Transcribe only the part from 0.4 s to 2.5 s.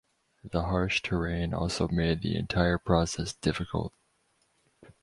The harsh terrain also made the